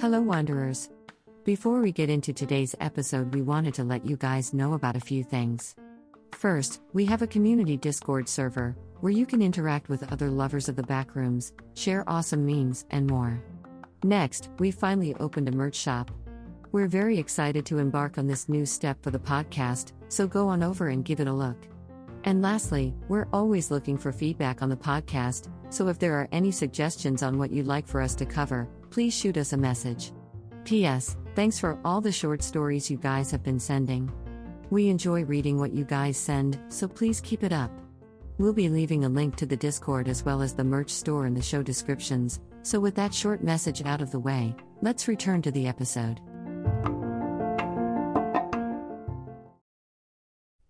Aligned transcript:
Hello, 0.00 0.20
Wanderers. 0.20 0.90
Before 1.44 1.80
we 1.80 1.92
get 1.92 2.10
into 2.10 2.32
today's 2.32 2.74
episode, 2.80 3.32
we 3.32 3.42
wanted 3.42 3.74
to 3.74 3.84
let 3.84 4.04
you 4.04 4.16
guys 4.16 4.52
know 4.52 4.72
about 4.72 4.96
a 4.96 5.00
few 5.00 5.22
things. 5.22 5.76
First, 6.32 6.80
we 6.92 7.04
have 7.04 7.22
a 7.22 7.28
community 7.28 7.76
Discord 7.76 8.28
server 8.28 8.76
where 9.00 9.12
you 9.12 9.24
can 9.24 9.42
interact 9.42 9.88
with 9.88 10.10
other 10.12 10.28
lovers 10.28 10.68
of 10.68 10.74
the 10.74 10.82
backrooms, 10.82 11.52
share 11.74 12.02
awesome 12.08 12.44
memes, 12.44 12.84
and 12.90 13.06
more. 13.08 13.40
Next, 14.02 14.50
we 14.58 14.72
finally 14.72 15.14
opened 15.20 15.48
a 15.48 15.52
merch 15.52 15.76
shop. 15.76 16.10
We're 16.72 16.88
very 16.88 17.18
excited 17.18 17.64
to 17.66 17.78
embark 17.78 18.18
on 18.18 18.26
this 18.26 18.48
new 18.48 18.66
step 18.66 19.00
for 19.02 19.12
the 19.12 19.20
podcast, 19.20 19.92
so 20.08 20.26
go 20.26 20.48
on 20.48 20.64
over 20.64 20.88
and 20.88 21.04
give 21.04 21.20
it 21.20 21.28
a 21.28 21.32
look. 21.32 21.68
And 22.24 22.40
lastly, 22.40 22.94
we're 23.08 23.28
always 23.32 23.70
looking 23.70 23.98
for 23.98 24.12
feedback 24.12 24.62
on 24.62 24.68
the 24.68 24.76
podcast, 24.76 25.48
so 25.70 25.88
if 25.88 25.98
there 25.98 26.14
are 26.14 26.28
any 26.30 26.50
suggestions 26.52 27.22
on 27.22 27.38
what 27.38 27.50
you'd 27.50 27.66
like 27.66 27.86
for 27.86 28.00
us 28.00 28.14
to 28.16 28.26
cover, 28.26 28.68
please 28.90 29.12
shoot 29.14 29.36
us 29.36 29.52
a 29.52 29.56
message. 29.56 30.12
P.S. 30.64 31.16
Thanks 31.34 31.58
for 31.58 31.80
all 31.84 32.00
the 32.00 32.12
short 32.12 32.42
stories 32.42 32.90
you 32.90 32.96
guys 32.96 33.30
have 33.30 33.42
been 33.42 33.58
sending. 33.58 34.10
We 34.70 34.88
enjoy 34.88 35.24
reading 35.24 35.58
what 35.58 35.72
you 35.72 35.84
guys 35.84 36.16
send, 36.16 36.58
so 36.68 36.86
please 36.86 37.20
keep 37.20 37.42
it 37.42 37.52
up. 37.52 37.70
We'll 38.38 38.52
be 38.52 38.68
leaving 38.68 39.04
a 39.04 39.08
link 39.08 39.36
to 39.36 39.46
the 39.46 39.56
Discord 39.56 40.08
as 40.08 40.24
well 40.24 40.42
as 40.42 40.54
the 40.54 40.64
merch 40.64 40.90
store 40.90 41.26
in 41.26 41.34
the 41.34 41.42
show 41.42 41.62
descriptions, 41.62 42.40
so 42.62 42.78
with 42.78 42.94
that 42.94 43.12
short 43.12 43.42
message 43.42 43.84
out 43.84 44.00
of 44.00 44.10
the 44.12 44.20
way, 44.20 44.54
let's 44.80 45.08
return 45.08 45.42
to 45.42 45.50
the 45.50 45.66
episode. 45.66 46.20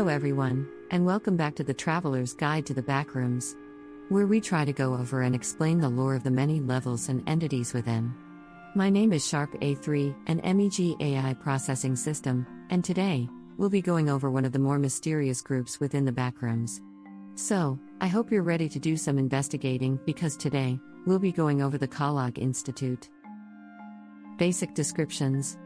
Hello, 0.00 0.10
everyone, 0.10 0.66
and 0.90 1.04
welcome 1.04 1.36
back 1.36 1.54
to 1.56 1.62
the 1.62 1.74
Traveler's 1.74 2.32
Guide 2.32 2.64
to 2.64 2.72
the 2.72 2.82
Backrooms, 2.82 3.54
where 4.08 4.26
we 4.26 4.40
try 4.40 4.64
to 4.64 4.72
go 4.72 4.94
over 4.94 5.20
and 5.20 5.34
explain 5.34 5.78
the 5.78 5.90
lore 5.90 6.14
of 6.14 6.22
the 6.22 6.30
many 6.30 6.58
levels 6.58 7.10
and 7.10 7.22
entities 7.28 7.74
within. 7.74 8.14
My 8.74 8.88
name 8.88 9.12
is 9.12 9.28
Sharp 9.28 9.52
A3, 9.60 10.16
an 10.26 10.40
MEG 10.56 10.96
AI 11.02 11.34
processing 11.34 11.96
system, 11.96 12.46
and 12.70 12.82
today, 12.82 13.28
we'll 13.58 13.68
be 13.68 13.82
going 13.82 14.08
over 14.08 14.30
one 14.30 14.46
of 14.46 14.52
the 14.52 14.58
more 14.58 14.78
mysterious 14.78 15.42
groups 15.42 15.80
within 15.80 16.06
the 16.06 16.12
backrooms. 16.12 16.80
So, 17.34 17.78
I 18.00 18.06
hope 18.06 18.32
you're 18.32 18.42
ready 18.42 18.70
to 18.70 18.78
do 18.78 18.96
some 18.96 19.18
investigating 19.18 20.00
because 20.06 20.34
today, 20.34 20.80
we'll 21.04 21.18
be 21.18 21.30
going 21.30 21.60
over 21.60 21.76
the 21.76 21.86
Kalag 21.86 22.38
Institute. 22.38 23.10
Basic 24.38 24.72
descriptions 24.72 25.58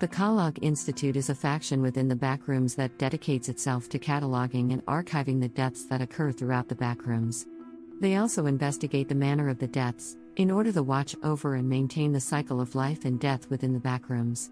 the 0.00 0.08
Kalag 0.08 0.58
Institute 0.62 1.16
is 1.16 1.28
a 1.28 1.34
faction 1.34 1.82
within 1.82 2.06
the 2.06 2.14
backrooms 2.14 2.76
that 2.76 2.98
dedicates 2.98 3.48
itself 3.48 3.88
to 3.88 3.98
cataloging 3.98 4.72
and 4.72 4.84
archiving 4.86 5.40
the 5.40 5.48
deaths 5.48 5.86
that 5.86 6.00
occur 6.00 6.30
throughout 6.30 6.68
the 6.68 6.74
backrooms. 6.76 7.46
They 8.00 8.16
also 8.16 8.46
investigate 8.46 9.08
the 9.08 9.16
manner 9.16 9.48
of 9.48 9.58
the 9.58 9.66
deaths, 9.66 10.16
in 10.36 10.52
order 10.52 10.70
to 10.70 10.84
watch 10.84 11.16
over 11.24 11.56
and 11.56 11.68
maintain 11.68 12.12
the 12.12 12.20
cycle 12.20 12.60
of 12.60 12.76
life 12.76 13.04
and 13.04 13.18
death 13.18 13.50
within 13.50 13.72
the 13.72 13.80
backrooms. 13.80 14.50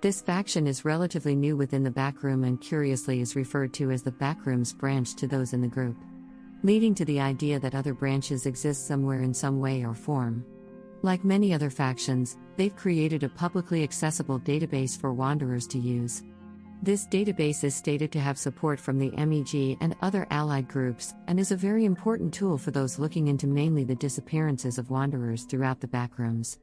This 0.00 0.22
faction 0.22 0.66
is 0.66 0.86
relatively 0.86 1.36
new 1.36 1.58
within 1.58 1.82
the 1.82 1.90
backroom 1.90 2.44
and 2.44 2.58
curiously 2.58 3.20
is 3.20 3.36
referred 3.36 3.74
to 3.74 3.90
as 3.90 4.02
the 4.02 4.12
backrooms 4.12 4.74
branch 4.74 5.14
to 5.16 5.26
those 5.26 5.52
in 5.52 5.60
the 5.60 5.68
group, 5.68 5.98
leading 6.62 6.94
to 6.94 7.04
the 7.04 7.20
idea 7.20 7.60
that 7.60 7.74
other 7.74 7.92
branches 7.92 8.46
exist 8.46 8.86
somewhere 8.86 9.20
in 9.20 9.34
some 9.34 9.60
way 9.60 9.84
or 9.84 9.94
form. 9.94 10.42
Like 11.06 11.24
many 11.24 11.54
other 11.54 11.70
factions, 11.70 12.36
they've 12.56 12.74
created 12.74 13.22
a 13.22 13.28
publicly 13.28 13.84
accessible 13.84 14.40
database 14.40 15.00
for 15.00 15.12
Wanderers 15.12 15.68
to 15.68 15.78
use. 15.78 16.24
This 16.82 17.06
database 17.06 17.62
is 17.62 17.76
stated 17.76 18.10
to 18.10 18.18
have 18.18 18.36
support 18.36 18.80
from 18.80 18.98
the 18.98 19.12
MEG 19.12 19.78
and 19.80 19.94
other 20.02 20.26
allied 20.30 20.66
groups, 20.66 21.14
and 21.28 21.38
is 21.38 21.52
a 21.52 21.56
very 21.56 21.84
important 21.84 22.34
tool 22.34 22.58
for 22.58 22.72
those 22.72 22.98
looking 22.98 23.28
into 23.28 23.46
mainly 23.46 23.84
the 23.84 23.94
disappearances 23.94 24.78
of 24.78 24.90
Wanderers 24.90 25.44
throughout 25.44 25.78
the 25.78 25.86
backrooms. 25.86 26.58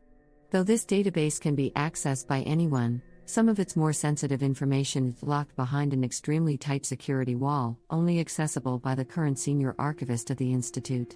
Though 0.51 0.63
this 0.63 0.85
database 0.85 1.39
can 1.39 1.55
be 1.55 1.71
accessed 1.77 2.27
by 2.27 2.41
anyone, 2.41 3.01
some 3.23 3.47
of 3.47 3.61
its 3.61 3.77
more 3.77 3.93
sensitive 3.93 4.43
information 4.43 5.07
is 5.07 5.23
locked 5.23 5.55
behind 5.55 5.93
an 5.93 6.03
extremely 6.03 6.57
tight 6.57 6.85
security 6.85 7.35
wall, 7.35 7.79
only 7.89 8.19
accessible 8.19 8.77
by 8.77 8.93
the 8.93 9.05
current 9.05 9.39
senior 9.39 9.73
archivist 9.79 10.31
of 10.31 10.35
the 10.35 10.51
Institute. 10.51 11.15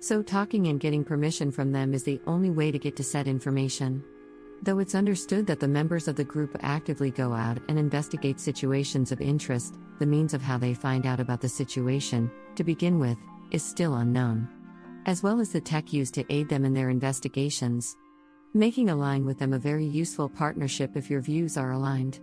So, 0.00 0.22
talking 0.22 0.68
and 0.68 0.78
getting 0.78 1.04
permission 1.04 1.50
from 1.50 1.72
them 1.72 1.92
is 1.92 2.04
the 2.04 2.20
only 2.26 2.50
way 2.50 2.70
to 2.70 2.78
get 2.78 2.94
to 2.96 3.02
said 3.02 3.26
information. 3.26 4.04
Though 4.62 4.78
it's 4.78 4.94
understood 4.94 5.46
that 5.46 5.60
the 5.60 5.68
members 5.68 6.08
of 6.08 6.16
the 6.16 6.24
group 6.24 6.56
actively 6.60 7.10
go 7.10 7.32
out 7.32 7.58
and 7.68 7.78
investigate 7.78 8.40
situations 8.40 9.12
of 9.12 9.20
interest, 9.20 9.76
the 9.98 10.06
means 10.06 10.34
of 10.34 10.42
how 10.42 10.58
they 10.58 10.74
find 10.74 11.06
out 11.06 11.20
about 11.20 11.40
the 11.40 11.48
situation, 11.48 12.30
to 12.56 12.64
begin 12.64 12.98
with, 12.98 13.18
is 13.50 13.62
still 13.62 13.96
unknown. 13.96 14.48
As 15.06 15.22
well 15.22 15.40
as 15.40 15.50
the 15.50 15.60
tech 15.60 15.92
used 15.92 16.14
to 16.14 16.32
aid 16.32 16.48
them 16.48 16.64
in 16.64 16.74
their 16.74 16.90
investigations. 16.90 17.96
Making 18.54 18.90
align 18.90 19.24
with 19.24 19.38
them 19.38 19.52
a 19.52 19.58
very 19.58 19.84
useful 19.84 20.28
partnership 20.28 20.96
if 20.96 21.10
your 21.10 21.20
views 21.20 21.56
are 21.56 21.72
aligned. 21.72 22.20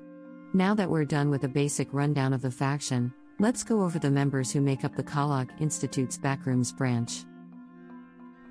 Now 0.53 0.74
that 0.75 0.90
we're 0.90 1.06
done 1.06 1.30
with 1.30 1.44
a 1.44 1.50
basic 1.50 1.94
rundown 1.94 2.31
of 2.31 2.41
the 2.41 2.52
faction, 2.52 3.14
let's 3.40 3.64
go 3.64 3.81
over 3.81 4.00
the 4.00 4.12
members 4.12 4.52
who 4.52 4.62
make 4.62 4.85
up 4.85 4.96
the 4.96 5.03
Kalag 5.03 5.50
Institute's 5.59 6.18
Backrooms 6.18 6.75
branch. 6.75 7.25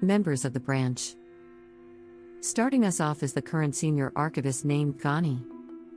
Members 0.05 0.45
of 0.45 0.53
the 0.53 0.61
branch. 0.61 1.15
Starting 2.43 2.85
us 2.85 3.01
off 3.01 3.23
is 3.23 3.33
the 3.33 3.41
current 3.41 3.75
senior 3.75 4.13
archivist 4.15 4.67
named 4.67 5.01
Ghani. 5.01 5.43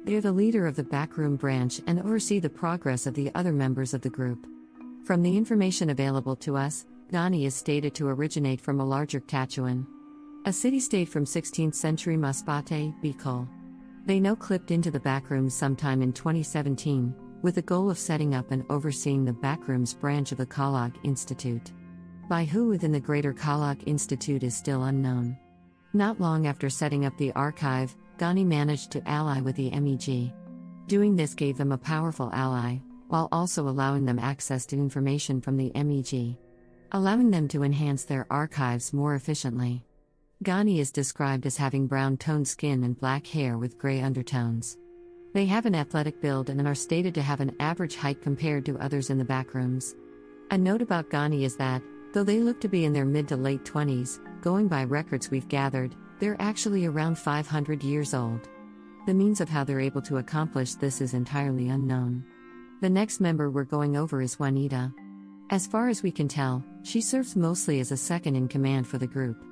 They're 0.06 0.22
the 0.22 0.32
leader 0.32 0.66
of 0.66 0.78
the 0.78 0.84
backroom 0.86 1.36
branch 1.36 1.82
and 1.88 2.00
oversee 2.00 2.40
the 2.40 2.50
progress 2.50 3.06
of 3.06 3.16
the 3.16 3.30
other 3.36 3.52
members 3.52 3.94
of 3.94 4.00
the 4.00 4.10
group. 4.10 4.48
From 5.04 5.24
the 5.24 5.36
information 5.36 5.90
available 5.90 6.38
to 6.38 6.56
us, 6.56 6.86
Ghani 7.12 7.46
is 7.46 7.54
stated 7.54 7.94
to 7.96 8.08
originate 8.08 8.62
from 8.62 8.80
a 8.80 8.86
larger 8.86 9.20
Tatuan, 9.20 9.86
a 10.46 10.54
city 10.54 10.80
state 10.80 11.10
from 11.10 11.26
16th 11.26 11.76
century 11.76 12.16
Masbate, 12.16 12.96
Bicol. 13.04 13.46
They 14.06 14.22
know 14.22 14.38
clipped 14.38 14.72
into 14.72 14.90
the 14.90 15.02
backrooms 15.02 15.52
sometime 15.52 16.02
in 16.02 16.14
2017, 16.14 17.14
with 17.42 17.56
the 17.56 17.62
goal 17.62 17.90
of 17.90 18.00
setting 18.00 18.36
up 18.36 18.52
and 18.52 18.64
overseeing 18.70 19.26
the 19.26 19.34
backrooms 19.34 20.00
branch 20.00 20.32
of 20.32 20.38
the 20.38 20.46
Kalag 20.46 20.96
Institute. 21.04 21.74
By 22.28 22.44
who 22.44 22.68
within 22.68 22.92
the 22.92 23.00
Greater 23.00 23.34
Kalag 23.34 23.84
Institute 23.86 24.44
is 24.44 24.54
still 24.54 24.84
unknown. 24.84 25.38
Not 25.94 26.20
long 26.20 26.46
after 26.46 26.70
setting 26.70 27.06
up 27.06 27.18
the 27.18 27.32
archive, 27.34 27.96
Ghani 28.18 28.46
managed 28.46 28.92
to 28.92 29.08
ally 29.08 29.40
with 29.40 29.56
the 29.56 29.70
MEG. 29.72 30.34
Doing 30.88 31.16
this 31.16 31.34
gave 31.34 31.58
them 31.58 31.72
a 31.72 31.78
powerful 31.78 32.30
ally, 32.34 32.80
while 33.08 33.30
also 33.32 33.70
allowing 33.70 34.04
them 34.04 34.20
access 34.20 34.66
to 34.68 34.76
information 34.76 35.40
from 35.40 35.56
the 35.56 35.72
MEG, 35.74 36.36
allowing 36.92 37.32
them 37.32 37.48
to 37.48 37.64
enhance 37.64 38.04
their 38.04 38.28
archives 38.30 38.92
more 38.92 39.16
efficiently. 39.16 39.86
Ghani 40.44 40.80
is 40.80 40.92
described 40.92 41.46
as 41.46 41.56
having 41.56 41.88
brown 41.88 42.18
toned 42.18 42.48
skin 42.48 42.84
and 42.84 43.00
black 43.00 43.26
hair 43.26 43.58
with 43.58 43.78
gray 43.78 44.02
undertones. 44.02 44.78
They 45.34 45.46
have 45.46 45.66
an 45.66 45.76
athletic 45.76 46.22
build 46.22 46.50
and 46.50 46.68
are 46.68 46.76
stated 46.76 47.16
to 47.16 47.22
have 47.22 47.40
an 47.40 47.56
average 47.62 47.96
height 47.96 48.22
compared 48.22 48.66
to 48.66 48.78
others 48.80 49.10
in 49.10 49.18
the 49.18 49.26
backrooms. 49.26 49.96
A 50.52 50.58
note 50.58 50.82
about 50.82 51.10
Ghani 51.10 51.44
is 51.44 51.56
that, 51.58 51.82
Though 52.14 52.24
they 52.24 52.40
look 52.40 52.62
to 52.62 52.68
be 52.68 52.86
in 52.86 52.94
their 52.94 53.06
mid 53.06 53.28
to 53.30 53.36
late 53.36 53.64
20s, 53.64 54.20
going 54.42 54.68
by 54.68 54.86
records 54.86 55.30
we've 55.30 55.48
gathered, 55.48 55.96
they're 56.20 56.42
actually 56.42 56.86
around 56.86 57.18
500 57.18 57.84
years 57.84 58.14
old. 58.14 58.50
The 59.06 59.14
means 59.14 59.40
of 59.40 59.50
how 59.50 59.64
they're 59.64 59.80
able 59.80 60.02
to 60.04 60.18
accomplish 60.18 60.76
this 60.76 61.02
is 61.02 61.14
entirely 61.14 61.70
unknown. 61.70 62.24
The 62.82 62.90
next 62.90 63.20
member 63.20 63.50
we're 63.50 63.64
going 63.64 63.98
over 63.98 64.22
is 64.22 64.40
Juanita. 64.40 64.92
As 65.50 65.66
far 65.66 65.90
as 65.90 66.04
we 66.04 66.12
can 66.12 66.28
tell, 66.28 66.64
she 66.84 67.02
serves 67.02 67.36
mostly 67.36 67.80
as 67.80 67.92
a 67.92 67.98
second 67.98 68.36
in 68.36 68.48
command 68.48 68.88
for 68.88 68.98
the 68.98 69.08
group. 69.08 69.44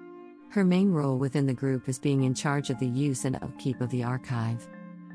Her 0.49 0.63
main 0.63 0.91
role 0.91 1.17
within 1.17 1.45
the 1.45 1.53
group 1.53 1.89
is 1.89 1.99
being 1.99 2.23
in 2.23 2.33
charge 2.33 2.69
of 2.69 2.79
the 2.79 2.87
use 2.87 3.25
and 3.25 3.35
upkeep 3.37 3.81
of 3.81 3.89
the 3.89 4.03
archive. 4.03 4.67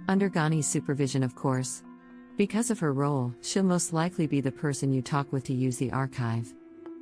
Under 0.08 0.28
Gani's 0.28 0.66
supervision, 0.66 1.22
of 1.22 1.34
course. 1.34 1.82
Because 2.36 2.70
of 2.70 2.78
her 2.80 2.92
role, 2.92 3.34
she'll 3.42 3.62
most 3.62 3.92
likely 3.92 4.26
be 4.26 4.40
the 4.40 4.52
person 4.52 4.92
you 4.92 5.02
talk 5.02 5.32
with 5.32 5.44
to 5.44 5.54
use 5.54 5.76
the 5.76 5.92
archive. 5.92 6.54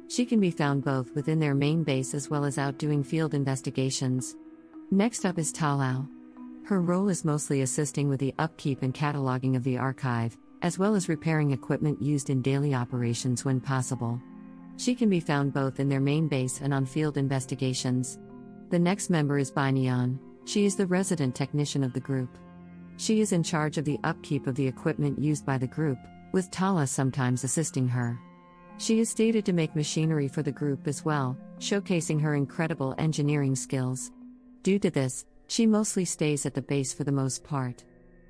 She 0.08 0.24
can 0.24 0.40
be 0.40 0.50
found 0.50 0.84
both 0.84 1.14
within 1.14 1.38
their 1.38 1.54
main 1.54 1.84
base 1.84 2.14
as 2.14 2.30
well 2.30 2.44
as 2.44 2.56
out 2.56 2.78
doing 2.78 3.04
field 3.04 3.34
investigations. 3.34 4.36
Next 4.90 5.26
up 5.26 5.38
is 5.38 5.52
Talao. 5.52 6.08
Her 6.64 6.80
role 6.80 7.10
is 7.10 7.24
mostly 7.24 7.60
assisting 7.60 8.08
with 8.08 8.18
the 8.18 8.34
upkeep 8.38 8.82
and 8.82 8.94
cataloging 8.94 9.54
of 9.54 9.64
the 9.64 9.76
archive, 9.76 10.36
as 10.62 10.78
well 10.78 10.94
as 10.94 11.08
repairing 11.08 11.50
equipment 11.50 12.00
used 12.00 12.30
in 12.30 12.42
daily 12.42 12.74
operations 12.74 13.44
when 13.44 13.60
possible. 13.60 14.20
She 14.78 14.94
can 14.94 15.10
be 15.10 15.20
found 15.20 15.52
both 15.52 15.78
in 15.78 15.88
their 15.88 16.00
main 16.00 16.26
base 16.26 16.60
and 16.62 16.72
on 16.72 16.86
field 16.86 17.18
investigations. 17.18 18.18
The 18.70 18.78
next 18.78 19.10
member 19.10 19.38
is 19.38 19.52
Bainian. 19.52 20.18
She 20.46 20.64
is 20.64 20.74
the 20.74 20.86
resident 20.86 21.34
technician 21.34 21.84
of 21.84 21.92
the 21.92 22.00
group. 22.00 22.38
She 22.96 23.20
is 23.20 23.32
in 23.32 23.42
charge 23.42 23.76
of 23.76 23.84
the 23.84 24.00
upkeep 24.04 24.46
of 24.46 24.54
the 24.54 24.66
equipment 24.66 25.18
used 25.18 25.44
by 25.44 25.58
the 25.58 25.66
group, 25.66 25.98
with 26.32 26.50
Tala 26.50 26.86
sometimes 26.86 27.44
assisting 27.44 27.88
her. 27.88 28.18
She 28.78 29.00
is 29.00 29.10
stated 29.10 29.44
to 29.44 29.52
make 29.52 29.74
machinery 29.74 30.28
for 30.28 30.42
the 30.42 30.52
group 30.52 30.86
as 30.86 31.04
well, 31.04 31.36
showcasing 31.58 32.20
her 32.20 32.36
incredible 32.36 32.94
engineering 32.96 33.56
skills. 33.56 34.12
Due 34.62 34.78
to 34.78 34.90
this, 34.90 35.26
she 35.48 35.66
mostly 35.66 36.04
stays 36.04 36.46
at 36.46 36.54
the 36.54 36.62
base 36.62 36.94
for 36.94 37.02
the 37.02 37.10
most 37.10 37.42
part. 37.42 37.84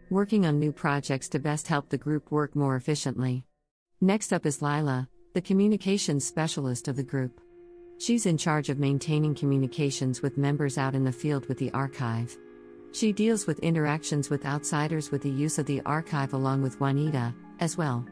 Working 0.08 0.46
on 0.46 0.58
new 0.58 0.72
projects 0.72 1.28
to 1.30 1.38
best 1.38 1.68
help 1.68 1.90
the 1.90 1.98
group 1.98 2.32
work 2.32 2.56
more 2.56 2.76
efficiently. 2.76 3.44
Next 4.00 4.32
up 4.32 4.46
is 4.46 4.62
Lila, 4.62 5.06
the 5.34 5.42
communications 5.42 6.24
specialist 6.24 6.88
of 6.88 6.96
the 6.96 7.02
group. 7.02 7.42
She's 7.98 8.24
in 8.24 8.38
charge 8.38 8.70
of 8.70 8.78
maintaining 8.78 9.34
communications 9.34 10.22
with 10.22 10.38
members 10.38 10.78
out 10.78 10.94
in 10.94 11.04
the 11.04 11.12
field 11.12 11.46
with 11.46 11.58
the 11.58 11.72
archive. 11.72 12.34
She 12.92 13.12
deals 13.12 13.46
with 13.46 13.58
interactions 13.58 14.30
with 14.30 14.46
outsiders 14.46 15.10
with 15.10 15.20
the 15.20 15.30
use 15.30 15.58
of 15.58 15.66
the 15.66 15.82
archive 15.84 16.32
along 16.32 16.62
with 16.62 16.80
Juanita, 16.80 17.34
as 17.60 17.76
well. 17.76 18.06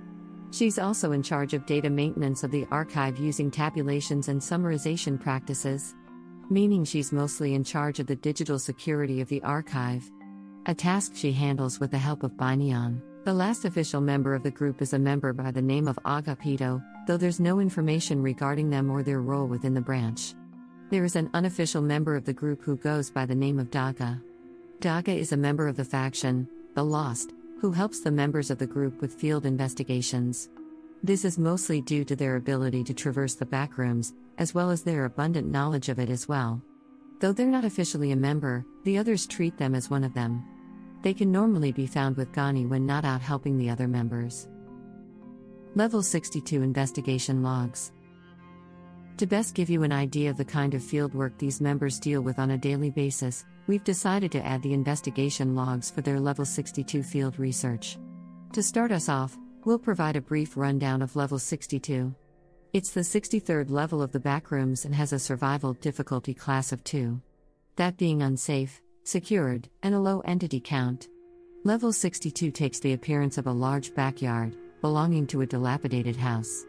She's 0.51 0.79
also 0.79 1.13
in 1.13 1.23
charge 1.23 1.55
of 1.55 1.67
data 1.67 1.91
maintenance 1.91 2.45
of 2.45 2.51
the 2.51 2.67
archive 2.71 3.19
using 3.19 3.51
tabulations 3.51 4.29
and 4.29 4.41
summarization 4.41 5.21
practices 5.21 5.95
meaning 6.51 6.85
she's 6.85 7.13
mostly 7.13 7.55
in 7.55 7.65
charge 7.65 7.99
of 7.99 8.07
the 8.07 8.17
digital 8.17 8.59
security 8.59 9.21
of 9.21 9.29
the 9.29 9.43
archive. 9.43 10.11
A 10.67 10.75
task 10.75 11.13
she 11.15 11.33
handles 11.33 11.81
with 11.81 11.91
the 11.91 11.99
help 11.99 12.23
of 12.23 12.37
Banyan. 12.37 13.03
The 13.25 13.35
last 13.35 13.65
official 13.65 14.01
member 14.01 14.35
of 14.35 14.43
the 14.43 14.51
group 14.51 14.81
is 14.81 14.93
a 14.93 14.99
member 14.99 15.33
by 15.33 15.51
the 15.51 15.63
name 15.63 15.89
of 15.89 15.99
Agapito, 16.05 16.83
though 17.07 17.17
there's 17.17 17.41
no 17.41 17.59
information 17.59 18.23
regarding 18.23 18.71
them 18.71 18.91
or 18.91 19.03
their 19.03 19.21
role 19.21 19.47
within 19.47 19.75
the 19.75 19.81
branch. 19.81 20.35
There 20.91 21.05
is 21.05 21.17
an 21.17 21.31
unofficial 21.35 21.83
member 21.83 22.15
of 22.15 22.25
the 22.25 22.33
group 22.33 22.63
who 22.63 22.77
goes 22.77 23.11
by 23.11 23.27
the 23.27 23.35
name 23.35 23.59
of 23.59 23.71
Daga. 23.71 24.23
Daga 24.81 25.17
is 25.17 25.33
a 25.33 25.37
member 25.37 25.67
of 25.67 25.77
the 25.77 25.85
faction, 25.85 26.49
the 26.75 26.85
Lost, 26.85 27.33
who 27.61 27.73
helps 27.73 28.01
the 28.01 28.11
members 28.11 28.51
of 28.51 28.59
the 28.59 28.67
group 28.67 29.01
with 29.01 29.15
field 29.15 29.47
investigations. 29.47 30.51
This 31.03 31.25
is 31.25 31.39
mostly 31.39 31.81
due 31.81 32.05
to 32.05 32.17
their 32.17 32.37
ability 32.37 32.85
to 32.85 32.95
traverse 32.95 33.35
the 33.35 33.47
backrooms, 33.47 34.13
as 34.39 34.55
well 34.55 34.71
as 34.71 34.83
their 34.83 35.05
abundant 35.05 35.51
knowledge 35.51 35.89
of 35.89 35.99
it 35.99 36.11
as 36.11 36.29
well. 36.29 36.63
Though 37.21 37.33
they're 37.33 37.47
not 37.47 37.65
officially 37.65 38.13
a 38.13 38.17
member, 38.17 38.65
the 38.85 38.99
others 38.99 39.27
treat 39.27 39.57
them 39.57 39.75
as 39.75 39.89
one 39.89 40.05
of 40.05 40.13
them. 40.13 40.45
They 41.03 41.15
can 41.15 41.33
normally 41.33 41.73
be 41.73 41.87
found 41.87 42.17
with 42.17 42.33
Gani 42.33 42.67
when 42.67 42.85
not 42.85 43.05
out 43.05 43.21
helping 43.23 43.57
the 43.57 43.71
other 43.71 43.89
members. 43.89 44.49
Level 45.75 46.03
62 46.03 46.63
Investigation 46.63 47.43
Logs 47.43 47.93
To 49.19 49.27
best 49.27 49.55
give 49.55 49.71
you 49.71 49.83
an 49.83 49.93
idea 49.93 50.31
of 50.31 50.37
the 50.37 50.45
kind 50.45 50.75
of 50.75 50.83
fieldwork 50.83 51.39
these 51.39 51.61
members 51.61 52.01
deal 52.01 52.21
with 52.21 52.39
on 52.39 52.51
a 52.51 52.59
daily 52.59 52.91
basis, 52.91 53.45
we've 53.67 53.85
decided 53.85 54.33
to 54.33 54.45
add 54.45 54.63
the 54.63 54.73
investigation 54.73 55.55
logs 55.55 55.91
for 55.91 56.01
their 56.01 56.21
Level 56.21 56.45
62 56.45 57.03
field 57.03 57.39
research. 57.39 57.99
To 58.53 58.63
start 58.63 58.93
us 58.93 59.09
off, 59.09 59.37
we'll 59.65 59.79
provide 59.79 60.17
a 60.17 60.21
brief 60.21 60.57
rundown 60.57 61.03
of 61.03 61.17
Level 61.17 61.39
62. 61.39 62.15
It's 62.73 62.91
the 62.91 63.01
63rd 63.01 63.71
level 63.71 64.03
of 64.03 64.13
the 64.13 64.21
backrooms 64.21 64.85
and 64.85 64.95
has 64.95 65.13
a 65.13 65.19
survival 65.19 65.73
difficulty 65.75 66.35
class 66.35 66.73
of 66.73 66.85
2. 66.85 67.21
That 67.77 67.97
being 67.97 68.23
unsafe, 68.23 68.81
secured, 69.05 69.69
and 69.83 69.95
a 69.95 70.01
low 70.01 70.21
entity 70.21 70.61
count. 70.61 71.09
Level 71.65 71.93
62 71.93 72.51
takes 72.51 72.79
the 72.81 72.93
appearance 72.93 73.39
of 73.39 73.47
a 73.47 73.53
large 73.53 73.95
backyard, 73.95 74.57
belonging 74.81 75.27
to 75.29 75.41
a 75.41 75.47
dilapidated 75.47 76.17
house. 76.17 76.65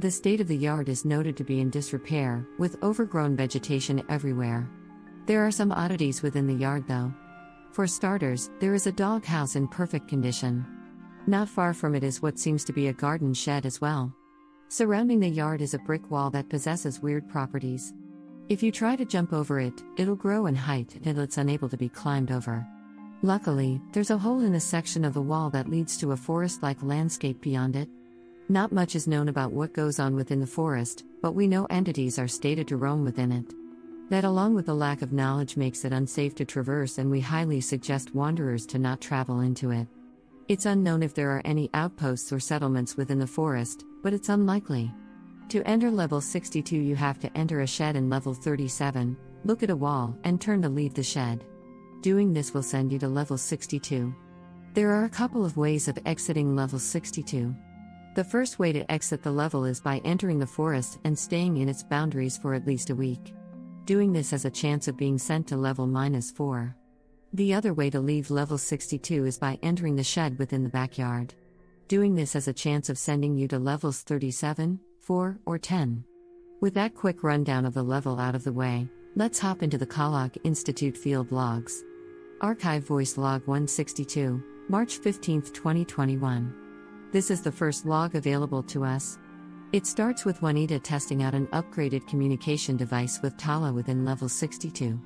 The 0.00 0.10
state 0.10 0.40
of 0.40 0.48
the 0.48 0.56
yard 0.56 0.88
is 0.88 1.04
noted 1.04 1.36
to 1.36 1.44
be 1.44 1.60
in 1.60 1.70
disrepair, 1.70 2.46
with 2.58 2.82
overgrown 2.82 3.36
vegetation 3.36 4.02
everywhere. 4.08 4.68
There 5.26 5.46
are 5.46 5.50
some 5.50 5.72
oddities 5.72 6.22
within 6.22 6.46
the 6.46 6.54
yard 6.54 6.84
though. 6.86 7.12
For 7.72 7.86
starters, 7.86 8.50
there 8.60 8.74
is 8.74 8.86
a 8.86 8.92
dog 8.92 9.24
house 9.24 9.56
in 9.56 9.66
perfect 9.68 10.06
condition. 10.06 10.66
Not 11.26 11.48
far 11.48 11.72
from 11.72 11.94
it 11.94 12.04
is 12.04 12.20
what 12.20 12.38
seems 12.38 12.62
to 12.64 12.72
be 12.72 12.88
a 12.88 12.92
garden 12.92 13.32
shed 13.32 13.64
as 13.64 13.80
well. 13.80 14.14
Surrounding 14.68 15.20
the 15.20 15.28
yard 15.28 15.62
is 15.62 15.72
a 15.72 15.78
brick 15.78 16.10
wall 16.10 16.28
that 16.30 16.50
possesses 16.50 17.00
weird 17.00 17.28
properties. 17.28 17.94
If 18.50 18.62
you 18.62 18.70
try 18.70 18.96
to 18.96 19.06
jump 19.06 19.32
over 19.32 19.58
it, 19.58 19.82
it'll 19.96 20.14
grow 20.14 20.44
in 20.44 20.54
height 20.54 20.94
until 20.96 21.20
it's 21.20 21.38
unable 21.38 21.70
to 21.70 21.76
be 21.78 21.88
climbed 21.88 22.30
over. 22.30 22.66
Luckily, 23.22 23.80
there's 23.92 24.10
a 24.10 24.18
hole 24.18 24.40
in 24.40 24.52
the 24.52 24.60
section 24.60 25.02
of 25.02 25.14
the 25.14 25.22
wall 25.22 25.48
that 25.50 25.70
leads 25.70 25.96
to 25.98 26.12
a 26.12 26.16
forest 26.16 26.62
like 26.62 26.82
landscape 26.82 27.40
beyond 27.40 27.76
it. 27.76 27.88
Not 28.50 28.72
much 28.72 28.94
is 28.94 29.08
known 29.08 29.28
about 29.28 29.52
what 29.52 29.72
goes 29.72 29.98
on 29.98 30.14
within 30.14 30.40
the 30.40 30.46
forest, 30.46 31.04
but 31.22 31.32
we 31.32 31.46
know 31.46 31.64
entities 31.70 32.18
are 32.18 32.28
stated 32.28 32.68
to 32.68 32.76
roam 32.76 33.02
within 33.02 33.32
it. 33.32 33.46
That, 34.14 34.22
along 34.22 34.54
with 34.54 34.66
the 34.66 34.76
lack 34.76 35.02
of 35.02 35.12
knowledge, 35.12 35.56
makes 35.56 35.84
it 35.84 35.92
unsafe 35.92 36.36
to 36.36 36.44
traverse, 36.44 36.98
and 36.98 37.10
we 37.10 37.18
highly 37.18 37.60
suggest 37.60 38.14
wanderers 38.14 38.64
to 38.66 38.78
not 38.78 39.00
travel 39.00 39.40
into 39.40 39.72
it. 39.72 39.88
It's 40.46 40.66
unknown 40.66 41.02
if 41.02 41.14
there 41.14 41.30
are 41.30 41.42
any 41.44 41.68
outposts 41.74 42.32
or 42.32 42.38
settlements 42.38 42.96
within 42.96 43.18
the 43.18 43.26
forest, 43.26 43.84
but 44.04 44.12
it's 44.14 44.28
unlikely. 44.28 44.94
To 45.48 45.68
enter 45.68 45.90
level 45.90 46.20
62, 46.20 46.76
you 46.76 46.94
have 46.94 47.18
to 47.18 47.36
enter 47.36 47.62
a 47.62 47.66
shed 47.66 47.96
in 47.96 48.08
level 48.08 48.34
37, 48.34 49.16
look 49.44 49.64
at 49.64 49.70
a 49.70 49.74
wall, 49.74 50.16
and 50.22 50.40
turn 50.40 50.62
to 50.62 50.68
leave 50.68 50.94
the 50.94 51.02
shed. 51.02 51.42
Doing 52.00 52.32
this 52.32 52.54
will 52.54 52.62
send 52.62 52.92
you 52.92 53.00
to 53.00 53.08
level 53.08 53.36
62. 53.36 54.14
There 54.74 54.90
are 54.92 55.06
a 55.06 55.10
couple 55.10 55.44
of 55.44 55.56
ways 55.56 55.88
of 55.88 55.98
exiting 56.06 56.54
level 56.54 56.78
62. 56.78 57.52
The 58.14 58.22
first 58.22 58.60
way 58.60 58.72
to 58.74 58.88
exit 58.92 59.24
the 59.24 59.32
level 59.32 59.64
is 59.64 59.80
by 59.80 60.00
entering 60.04 60.38
the 60.38 60.46
forest 60.46 61.00
and 61.02 61.18
staying 61.18 61.56
in 61.56 61.68
its 61.68 61.82
boundaries 61.82 62.38
for 62.38 62.54
at 62.54 62.64
least 62.64 62.90
a 62.90 62.94
week. 62.94 63.34
Doing 63.84 64.14
this 64.14 64.30
has 64.30 64.46
a 64.46 64.50
chance 64.50 64.88
of 64.88 64.96
being 64.96 65.18
sent 65.18 65.46
to 65.48 65.58
level 65.58 65.86
minus 65.86 66.30
4. 66.30 66.74
The 67.34 67.52
other 67.52 67.74
way 67.74 67.90
to 67.90 68.00
leave 68.00 68.30
level 68.30 68.56
62 68.56 69.26
is 69.26 69.36
by 69.36 69.58
entering 69.62 69.94
the 69.94 70.02
shed 70.02 70.38
within 70.38 70.62
the 70.62 70.70
backyard. 70.70 71.34
Doing 71.86 72.14
this 72.14 72.32
has 72.32 72.48
a 72.48 72.52
chance 72.54 72.88
of 72.88 72.96
sending 72.96 73.36
you 73.36 73.46
to 73.48 73.58
levels 73.58 74.00
37, 74.00 74.80
4, 75.00 75.38
or 75.44 75.58
10. 75.58 76.02
With 76.62 76.72
that 76.72 76.94
quick 76.94 77.22
rundown 77.22 77.66
of 77.66 77.74
the 77.74 77.82
level 77.82 78.18
out 78.18 78.34
of 78.34 78.42
the 78.42 78.54
way, 78.54 78.88
let's 79.16 79.38
hop 79.38 79.62
into 79.62 79.76
the 79.76 79.86
Kalag 79.86 80.38
Institute 80.44 80.96
field 80.96 81.30
logs. 81.30 81.84
Archive 82.40 82.86
Voice 82.86 83.18
Log 83.18 83.46
162, 83.46 84.42
March 84.70 84.96
15, 84.96 85.42
2021. 85.42 86.54
This 87.12 87.30
is 87.30 87.42
the 87.42 87.52
first 87.52 87.84
log 87.84 88.14
available 88.14 88.62
to 88.62 88.82
us. 88.82 89.18
It 89.74 89.88
starts 89.88 90.24
with 90.24 90.40
Juanita 90.40 90.78
testing 90.78 91.24
out 91.24 91.34
an 91.34 91.48
upgraded 91.48 92.06
communication 92.06 92.76
device 92.76 93.20
with 93.20 93.36
Tala 93.36 93.72
within 93.72 94.04
level 94.04 94.28
62. 94.28 95.00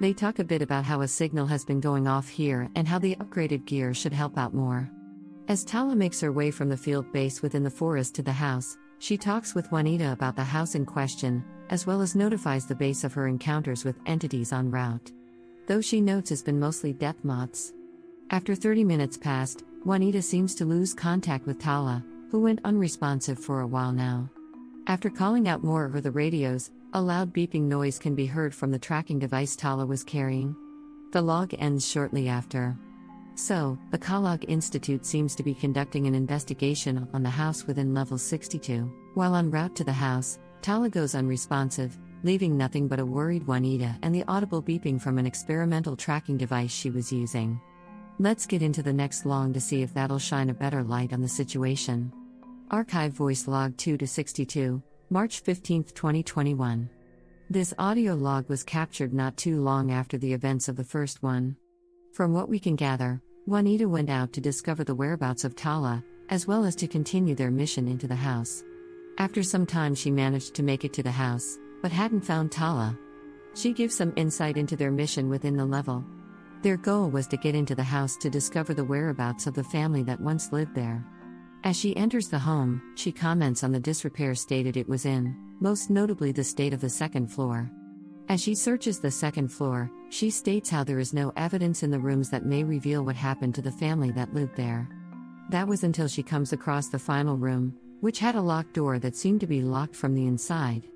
They 0.00 0.14
talk 0.14 0.38
a 0.38 0.44
bit 0.44 0.62
about 0.62 0.86
how 0.86 1.02
a 1.02 1.06
signal 1.06 1.44
has 1.48 1.66
been 1.66 1.80
going 1.80 2.08
off 2.08 2.26
here 2.26 2.70
and 2.76 2.88
how 2.88 2.98
the 2.98 3.14
upgraded 3.16 3.66
gear 3.66 3.92
should 3.92 4.14
help 4.14 4.38
out 4.38 4.54
more. 4.54 4.90
As 5.48 5.66
Tala 5.66 5.94
makes 5.94 6.18
her 6.22 6.32
way 6.32 6.50
from 6.50 6.70
the 6.70 6.78
field 6.78 7.12
base 7.12 7.42
within 7.42 7.62
the 7.62 7.68
forest 7.68 8.14
to 8.14 8.22
the 8.22 8.32
house, 8.32 8.78
she 9.00 9.18
talks 9.18 9.54
with 9.54 9.70
Juanita 9.70 10.12
about 10.12 10.34
the 10.34 10.44
house 10.44 10.74
in 10.74 10.86
question, 10.86 11.44
as 11.68 11.86
well 11.86 12.00
as 12.00 12.16
notifies 12.16 12.64
the 12.64 12.74
base 12.74 13.04
of 13.04 13.12
her 13.12 13.28
encounters 13.28 13.84
with 13.84 14.00
entities 14.06 14.50
en 14.50 14.70
route. 14.70 15.12
Though 15.66 15.82
she 15.82 16.00
notes 16.00 16.30
has 16.30 16.42
been 16.42 16.58
mostly 16.58 16.94
death 16.94 17.22
moths. 17.22 17.74
After 18.30 18.54
30 18.54 18.82
minutes 18.82 19.18
passed, 19.18 19.64
Juanita 19.84 20.22
seems 20.22 20.54
to 20.54 20.64
lose 20.64 20.94
contact 20.94 21.44
with 21.44 21.58
Tala, 21.58 22.02
who 22.30 22.40
went 22.40 22.60
unresponsive 22.64 23.38
for 23.38 23.60
a 23.60 23.66
while 23.66 23.92
now. 23.92 24.30
After 24.86 25.10
calling 25.10 25.48
out 25.48 25.64
more 25.64 25.86
over 25.86 26.00
the 26.00 26.10
radios, 26.10 26.70
a 26.92 27.00
loud 27.00 27.32
beeping 27.34 27.62
noise 27.62 27.98
can 27.98 28.14
be 28.14 28.26
heard 28.26 28.54
from 28.54 28.70
the 28.70 28.78
tracking 28.78 29.18
device 29.18 29.56
Tala 29.56 29.84
was 29.84 30.04
carrying. 30.04 30.54
The 31.12 31.22
log 31.22 31.54
ends 31.58 31.86
shortly 31.86 32.28
after. 32.28 32.76
So, 33.34 33.78
the 33.90 33.98
Kalag 33.98 34.44
Institute 34.48 35.04
seems 35.04 35.34
to 35.34 35.42
be 35.42 35.54
conducting 35.54 36.06
an 36.06 36.14
investigation 36.14 37.06
on 37.12 37.22
the 37.22 37.30
house 37.30 37.66
within 37.66 37.92
level 37.92 38.16
62. 38.16 38.90
While 39.14 39.36
en 39.36 39.50
route 39.50 39.76
to 39.76 39.84
the 39.84 39.92
house, 39.92 40.38
Tala 40.62 40.88
goes 40.88 41.14
unresponsive, 41.14 41.98
leaving 42.22 42.56
nothing 42.56 42.88
but 42.88 42.98
a 42.98 43.04
worried 43.04 43.46
Juanita 43.46 43.96
and 44.02 44.14
the 44.14 44.24
audible 44.26 44.62
beeping 44.62 45.00
from 45.00 45.18
an 45.18 45.26
experimental 45.26 45.96
tracking 45.96 46.36
device 46.36 46.70
she 46.70 46.90
was 46.90 47.12
using. 47.12 47.60
Let's 48.18 48.46
get 48.46 48.62
into 48.62 48.82
the 48.82 48.94
next 48.94 49.26
long 49.26 49.52
to 49.52 49.60
see 49.60 49.82
if 49.82 49.92
that'll 49.92 50.18
shine 50.18 50.48
a 50.48 50.54
better 50.54 50.82
light 50.82 51.12
on 51.12 51.20
the 51.20 51.28
situation. 51.28 52.10
Archive 52.70 53.12
Voice 53.12 53.46
Log 53.46 53.76
2 53.76 53.98
to 53.98 54.06
62, 54.06 54.82
March 55.10 55.40
15, 55.40 55.84
2021. 55.84 56.88
This 57.50 57.74
audio 57.78 58.14
log 58.14 58.48
was 58.48 58.64
captured 58.64 59.12
not 59.12 59.36
too 59.36 59.60
long 59.60 59.90
after 59.90 60.16
the 60.16 60.32
events 60.32 60.66
of 60.66 60.76
the 60.76 60.82
first 60.82 61.22
one. 61.22 61.56
From 62.14 62.32
what 62.32 62.48
we 62.48 62.58
can 62.58 62.74
gather, 62.74 63.20
Juanita 63.44 63.86
went 63.86 64.08
out 64.08 64.32
to 64.32 64.40
discover 64.40 64.82
the 64.82 64.94
whereabouts 64.94 65.44
of 65.44 65.54
Tala, 65.54 66.02
as 66.30 66.46
well 66.46 66.64
as 66.64 66.74
to 66.76 66.88
continue 66.88 67.34
their 67.34 67.50
mission 67.50 67.86
into 67.86 68.06
the 68.06 68.16
house. 68.16 68.64
After 69.18 69.42
some 69.42 69.66
time, 69.66 69.94
she 69.94 70.10
managed 70.10 70.54
to 70.54 70.62
make 70.62 70.86
it 70.86 70.94
to 70.94 71.02
the 71.02 71.10
house, 71.10 71.58
but 71.82 71.92
hadn't 71.92 72.22
found 72.22 72.50
Tala. 72.50 72.98
She 73.54 73.74
gives 73.74 73.94
some 73.94 74.14
insight 74.16 74.56
into 74.56 74.74
their 74.74 74.90
mission 74.90 75.28
within 75.28 75.58
the 75.58 75.66
level. 75.66 76.02
Their 76.66 76.76
goal 76.76 77.10
was 77.10 77.28
to 77.28 77.36
get 77.36 77.54
into 77.54 77.76
the 77.76 77.84
house 77.84 78.16
to 78.16 78.28
discover 78.28 78.74
the 78.74 78.82
whereabouts 78.82 79.46
of 79.46 79.54
the 79.54 79.62
family 79.62 80.02
that 80.02 80.20
once 80.20 80.50
lived 80.50 80.74
there. 80.74 81.06
As 81.62 81.76
she 81.76 81.96
enters 81.96 82.26
the 82.26 82.40
home, 82.40 82.82
she 82.96 83.12
comments 83.12 83.62
on 83.62 83.70
the 83.70 83.78
disrepair 83.78 84.34
stated 84.34 84.76
it 84.76 84.88
was 84.88 85.06
in, 85.06 85.36
most 85.60 85.90
notably 85.90 86.32
the 86.32 86.42
state 86.42 86.72
of 86.74 86.80
the 86.80 86.88
second 86.90 87.28
floor. 87.28 87.70
As 88.28 88.42
she 88.42 88.56
searches 88.56 88.98
the 88.98 89.12
second 89.12 89.46
floor, 89.52 89.88
she 90.08 90.28
states 90.28 90.68
how 90.68 90.82
there 90.82 90.98
is 90.98 91.14
no 91.14 91.32
evidence 91.36 91.84
in 91.84 91.92
the 91.92 92.00
rooms 92.00 92.30
that 92.30 92.44
may 92.44 92.64
reveal 92.64 93.04
what 93.04 93.14
happened 93.14 93.54
to 93.54 93.62
the 93.62 93.70
family 93.70 94.10
that 94.10 94.34
lived 94.34 94.56
there. 94.56 94.88
That 95.50 95.68
was 95.68 95.84
until 95.84 96.08
she 96.08 96.24
comes 96.24 96.52
across 96.52 96.88
the 96.88 96.98
final 96.98 97.36
room, 97.36 97.76
which 98.00 98.18
had 98.18 98.34
a 98.34 98.40
locked 98.40 98.74
door 98.74 98.98
that 98.98 99.14
seemed 99.14 99.38
to 99.42 99.46
be 99.46 99.62
locked 99.62 99.94
from 99.94 100.14
the 100.14 100.26
inside. 100.26 100.88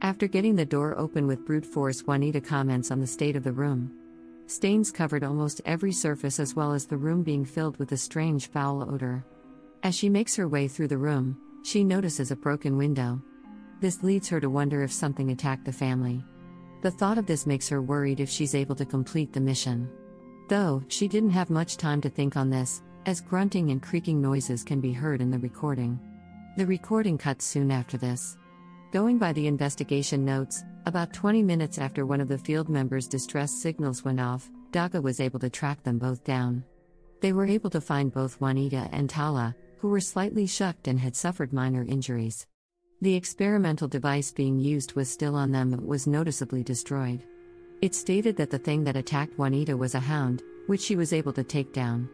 After 0.00 0.26
getting 0.26 0.56
the 0.56 0.66
door 0.66 0.98
open 0.98 1.28
with 1.28 1.46
brute 1.46 1.64
force, 1.64 2.02
Juanita 2.02 2.40
comments 2.40 2.90
on 2.90 2.98
the 2.98 3.06
state 3.06 3.36
of 3.36 3.44
the 3.44 3.52
room. 3.52 3.96
Stains 4.46 4.90
covered 4.90 5.24
almost 5.24 5.60
every 5.64 5.92
surface, 5.92 6.38
as 6.38 6.54
well 6.54 6.72
as 6.72 6.86
the 6.86 6.96
room 6.96 7.22
being 7.22 7.44
filled 7.44 7.78
with 7.78 7.92
a 7.92 7.96
strange 7.96 8.48
foul 8.48 8.82
odor. 8.82 9.24
As 9.82 9.94
she 9.94 10.08
makes 10.08 10.36
her 10.36 10.48
way 10.48 10.68
through 10.68 10.88
the 10.88 10.98
room, 10.98 11.38
she 11.64 11.84
notices 11.84 12.30
a 12.30 12.36
broken 12.36 12.76
window. 12.76 13.22
This 13.80 14.02
leads 14.02 14.28
her 14.28 14.40
to 14.40 14.50
wonder 14.50 14.82
if 14.82 14.92
something 14.92 15.30
attacked 15.30 15.64
the 15.64 15.72
family. 15.72 16.24
The 16.82 16.90
thought 16.90 17.18
of 17.18 17.26
this 17.26 17.46
makes 17.46 17.68
her 17.68 17.80
worried 17.80 18.20
if 18.20 18.28
she's 18.28 18.54
able 18.54 18.74
to 18.76 18.84
complete 18.84 19.32
the 19.32 19.40
mission. 19.40 19.88
Though, 20.48 20.82
she 20.88 21.08
didn't 21.08 21.30
have 21.30 21.50
much 21.50 21.76
time 21.76 22.00
to 22.02 22.10
think 22.10 22.36
on 22.36 22.50
this, 22.50 22.82
as 23.06 23.20
grunting 23.20 23.70
and 23.70 23.82
creaking 23.82 24.20
noises 24.20 24.62
can 24.62 24.80
be 24.80 24.92
heard 24.92 25.20
in 25.20 25.30
the 25.30 25.38
recording. 25.38 25.98
The 26.56 26.66
recording 26.66 27.16
cuts 27.16 27.44
soon 27.44 27.70
after 27.70 27.96
this. 27.96 28.36
Going 28.92 29.16
by 29.16 29.32
the 29.32 29.46
investigation 29.46 30.22
notes, 30.22 30.64
about 30.84 31.14
20 31.14 31.42
minutes 31.42 31.78
after 31.78 32.04
one 32.04 32.20
of 32.20 32.28
the 32.28 32.36
field 32.36 32.68
members' 32.68 33.08
distress 33.08 33.50
signals 33.50 34.04
went 34.04 34.20
off, 34.20 34.50
Daga 34.70 35.02
was 35.02 35.18
able 35.18 35.40
to 35.40 35.48
track 35.48 35.82
them 35.82 35.96
both 35.96 36.22
down. 36.24 36.62
They 37.22 37.32
were 37.32 37.46
able 37.46 37.70
to 37.70 37.80
find 37.80 38.12
both 38.12 38.38
Juanita 38.38 38.90
and 38.92 39.08
Tala, 39.08 39.56
who 39.78 39.88
were 39.88 39.98
slightly 39.98 40.46
shocked 40.46 40.88
and 40.88 41.00
had 41.00 41.16
suffered 41.16 41.54
minor 41.54 41.84
injuries. 41.84 42.46
The 43.00 43.14
experimental 43.14 43.88
device 43.88 44.30
being 44.30 44.58
used 44.58 44.92
was 44.92 45.10
still 45.10 45.36
on 45.36 45.52
them 45.52 45.70
but 45.70 45.86
was 45.86 46.06
noticeably 46.06 46.62
destroyed. 46.62 47.24
It 47.80 47.94
stated 47.94 48.36
that 48.36 48.50
the 48.50 48.58
thing 48.58 48.84
that 48.84 48.96
attacked 48.96 49.38
Juanita 49.38 49.74
was 49.74 49.94
a 49.94 50.00
hound, 50.00 50.42
which 50.66 50.82
she 50.82 50.96
was 50.96 51.14
able 51.14 51.32
to 51.32 51.44
take 51.44 51.72
down. 51.72 52.10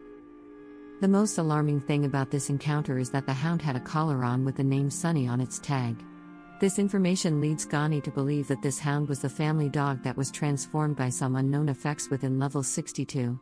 The 1.01 1.09
most 1.09 1.39
alarming 1.39 1.81
thing 1.81 2.05
about 2.05 2.31
this 2.31 2.49
encounter 2.49 2.97
is 2.97 3.09
that 3.09 3.25
the 3.25 3.33
hound 3.33 3.61
had 3.61 3.75
a 3.75 3.81
collar 3.81 4.23
on 4.23 4.45
with 4.45 4.55
the 4.55 4.63
name 4.63 4.89
Sunny 4.89 5.27
on 5.27 5.41
its 5.41 5.59
tag. 5.59 6.01
This 6.59 6.77
information 6.77 7.39
leads 7.39 7.65
Ghani 7.65 8.03
to 8.03 8.11
believe 8.11 8.49
that 8.49 8.61
this 8.61 8.79
hound 8.79 9.07
was 9.07 9.19
the 9.21 9.29
family 9.29 9.69
dog 9.69 10.03
that 10.03 10.17
was 10.17 10.29
transformed 10.29 10.97
by 10.97 11.07
some 11.07 11.37
unknown 11.37 11.69
effects 11.69 12.09
within 12.09 12.37
level 12.37 12.63
62. 12.63 13.39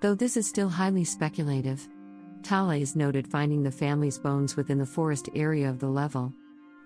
Though 0.00 0.14
this 0.14 0.38
is 0.38 0.46
still 0.46 0.70
highly 0.70 1.04
speculative. 1.04 1.86
Tala 2.42 2.76
is 2.76 2.96
noted 2.96 3.28
finding 3.28 3.62
the 3.62 3.70
family's 3.70 4.18
bones 4.18 4.56
within 4.56 4.78
the 4.78 4.86
forest 4.86 5.28
area 5.34 5.68
of 5.68 5.78
the 5.78 5.88
level. 5.88 6.32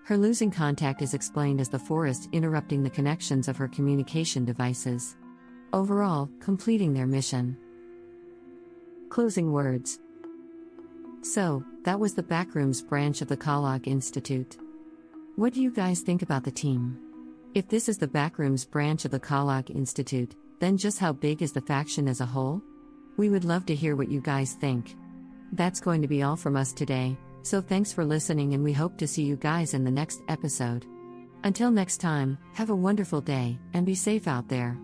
Her 0.03 0.17
losing 0.17 0.51
contact 0.51 1.01
is 1.01 1.13
explained 1.13 1.61
as 1.61 1.69
the 1.69 1.79
forest 1.79 2.27
interrupting 2.33 2.83
the 2.83 2.89
connections 2.89 3.47
of 3.47 3.55
her 3.55 3.69
communication 3.69 4.43
devices. 4.43 5.15
Overall, 5.71 6.29
completing 6.41 6.93
their 6.93 7.07
mission. 7.07 7.55
Closing 9.07 9.53
words. 9.53 9.99
So, 11.21 11.63
that 11.83 12.01
was 12.01 12.15
the 12.15 12.23
Backrooms 12.23 12.85
branch 12.85 13.21
of 13.21 13.29
the 13.29 13.37
Kalag 13.37 13.87
Institute. 13.87 14.57
What 15.35 15.53
do 15.53 15.61
you 15.61 15.71
guys 15.71 16.01
think 16.01 16.21
about 16.21 16.43
the 16.43 16.51
team? 16.51 16.97
If 17.53 17.67
this 17.67 17.87
is 17.87 17.97
the 17.97 18.07
Backrooms 18.07 18.69
branch 18.69 19.05
of 19.05 19.11
the 19.11 19.19
Kalag 19.19 19.69
Institute, 19.69 20.35
then 20.59 20.77
just 20.77 20.99
how 20.99 21.13
big 21.13 21.41
is 21.41 21.53
the 21.53 21.61
faction 21.61 22.07
as 22.07 22.21
a 22.21 22.25
whole? 22.25 22.61
We 23.17 23.29
would 23.29 23.45
love 23.45 23.65
to 23.67 23.75
hear 23.75 23.95
what 23.95 24.11
you 24.11 24.21
guys 24.21 24.53
think. 24.53 24.95
That's 25.53 25.79
going 25.79 26.01
to 26.01 26.07
be 26.07 26.23
all 26.23 26.35
from 26.35 26.55
us 26.55 26.73
today, 26.73 27.17
so 27.41 27.61
thanks 27.61 27.93
for 27.93 28.05
listening 28.05 28.53
and 28.53 28.63
we 28.63 28.73
hope 28.73 28.97
to 28.97 29.07
see 29.07 29.23
you 29.23 29.35
guys 29.37 29.73
in 29.73 29.83
the 29.83 29.91
next 29.91 30.21
episode. 30.27 30.85
Until 31.43 31.71
next 31.71 31.97
time, 31.97 32.37
have 32.53 32.69
a 32.69 32.75
wonderful 32.75 33.21
day 33.21 33.57
and 33.73 33.85
be 33.85 33.95
safe 33.95 34.27
out 34.27 34.49
there. 34.49 34.77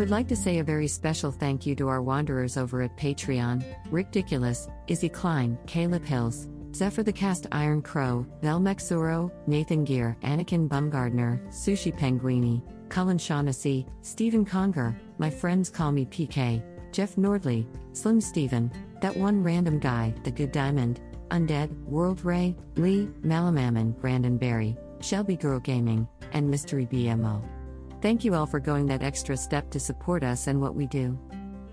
Would 0.00 0.08
like 0.08 0.28
to 0.28 0.34
say 0.34 0.60
a 0.60 0.64
very 0.64 0.88
special 0.88 1.30
thank 1.30 1.66
you 1.66 1.74
to 1.74 1.86
our 1.86 2.00
wanderers 2.00 2.56
over 2.56 2.80
at 2.80 2.96
Patreon 2.96 3.62
Rick 3.90 4.06
Ridiculous, 4.06 4.66
Izzy 4.86 5.10
Klein, 5.10 5.58
Caleb 5.66 6.06
Hills, 6.06 6.48
Zephyr 6.74 7.02
the 7.02 7.12
Cast 7.12 7.46
Iron 7.52 7.82
Crow, 7.82 8.26
Velmex 8.42 8.90
Zuro, 8.90 9.30
Nathan 9.46 9.84
Gear, 9.84 10.16
Anakin 10.22 10.66
Bumgardner, 10.66 11.46
Sushi 11.48 11.94
Penguini, 11.94 12.62
Cullen 12.88 13.18
Shaughnessy, 13.18 13.84
Stephen 14.00 14.42
Conger, 14.42 14.98
my 15.18 15.28
friends 15.28 15.68
call 15.68 15.92
me 15.92 16.06
PK, 16.06 16.62
Jeff 16.92 17.16
Nordley, 17.16 17.66
Slim 17.92 18.22
Steven, 18.22 18.72
That 19.02 19.14
One 19.14 19.42
Random 19.42 19.78
Guy, 19.78 20.14
The 20.24 20.30
Good 20.30 20.52
Diamond, 20.52 21.02
Undead, 21.28 21.70
World 21.84 22.24
Ray, 22.24 22.56
Lee, 22.76 23.06
Malamammon, 23.22 24.00
Brandon 24.00 24.38
Berry, 24.38 24.78
Shelby 25.02 25.36
Girl 25.36 25.60
Gaming, 25.60 26.08
and 26.32 26.50
Mystery 26.50 26.86
BMO. 26.86 27.59
Thank 28.00 28.24
you 28.24 28.34
all 28.34 28.46
for 28.46 28.60
going 28.60 28.86
that 28.86 29.02
extra 29.02 29.36
step 29.36 29.68
to 29.70 29.80
support 29.80 30.24
us 30.24 30.46
and 30.46 30.60
what 30.60 30.74
we 30.74 30.86
do. 30.86 31.18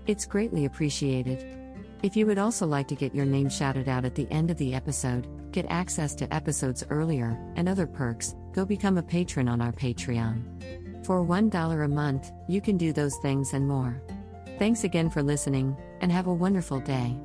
It's 0.06 0.26
greatly 0.26 0.66
appreciated. 0.66 1.44
If 2.02 2.16
you 2.16 2.26
would 2.26 2.38
also 2.38 2.66
like 2.66 2.86
to 2.88 2.94
get 2.94 3.14
your 3.14 3.24
name 3.24 3.48
shouted 3.48 3.88
out 3.88 4.04
at 4.04 4.14
the 4.14 4.30
end 4.30 4.50
of 4.50 4.58
the 4.58 4.74
episode, 4.74 5.26
get 5.52 5.66
access 5.70 6.14
to 6.16 6.32
episodes 6.32 6.84
earlier, 6.90 7.38
and 7.56 7.68
other 7.68 7.86
perks, 7.86 8.36
go 8.52 8.66
become 8.66 8.98
a 8.98 9.02
patron 9.02 9.48
on 9.48 9.62
our 9.62 9.72
Patreon. 9.72 11.06
For 11.06 11.24
$1 11.24 11.84
a 11.84 11.88
month, 11.88 12.30
you 12.46 12.60
can 12.60 12.76
do 12.76 12.92
those 12.92 13.16
things 13.16 13.54
and 13.54 13.66
more. 13.66 14.02
Thanks 14.58 14.84
again 14.84 15.08
for 15.08 15.22
listening, 15.22 15.76
and 16.02 16.12
have 16.12 16.26
a 16.26 16.34
wonderful 16.34 16.80
day. 16.80 17.16